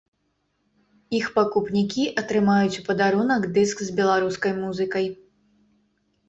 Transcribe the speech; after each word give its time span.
Іх 1.17 1.27
пакупнікі 1.35 2.05
атрымаюць 2.21 2.79
у 2.79 2.85
падарунак 2.87 3.45
дыск 3.59 3.77
з 3.89 3.95
беларускай 4.01 4.57
музыкай. 4.63 5.05